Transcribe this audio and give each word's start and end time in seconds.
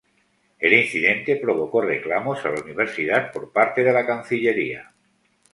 El 0.57 0.73
incidente 0.73 1.35
provocó 1.35 1.79
reclamos 1.81 2.43
a 2.43 2.49
la 2.49 2.63
Universidad 2.63 3.31
por 3.31 3.53
parte 3.53 3.83
de 3.83 3.93
la 3.93 4.03
Cancillería. 4.03 4.95